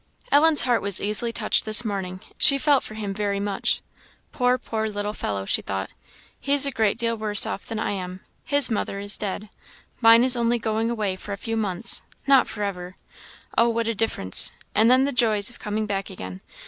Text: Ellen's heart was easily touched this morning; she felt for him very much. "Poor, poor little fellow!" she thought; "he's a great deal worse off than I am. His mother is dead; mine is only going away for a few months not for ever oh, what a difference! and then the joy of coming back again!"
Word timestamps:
Ellen's 0.31 0.63
heart 0.63 0.81
was 0.81 0.99
easily 0.99 1.31
touched 1.31 1.63
this 1.63 1.85
morning; 1.85 2.21
she 2.39 2.57
felt 2.57 2.83
for 2.83 2.95
him 2.95 3.13
very 3.13 3.39
much. 3.39 3.83
"Poor, 4.31 4.57
poor 4.57 4.89
little 4.89 5.13
fellow!" 5.13 5.45
she 5.45 5.61
thought; 5.61 5.91
"he's 6.39 6.65
a 6.65 6.71
great 6.71 6.97
deal 6.97 7.15
worse 7.15 7.45
off 7.45 7.67
than 7.67 7.77
I 7.77 7.91
am. 7.91 8.21
His 8.43 8.71
mother 8.71 8.97
is 8.97 9.15
dead; 9.15 9.49
mine 9.99 10.23
is 10.23 10.35
only 10.35 10.57
going 10.57 10.89
away 10.89 11.15
for 11.17 11.33
a 11.33 11.37
few 11.37 11.55
months 11.55 12.01
not 12.25 12.47
for 12.47 12.63
ever 12.63 12.95
oh, 13.55 13.69
what 13.69 13.85
a 13.85 13.93
difference! 13.93 14.53
and 14.73 14.89
then 14.89 15.05
the 15.05 15.11
joy 15.11 15.37
of 15.37 15.59
coming 15.59 15.85
back 15.85 16.09
again!" 16.09 16.41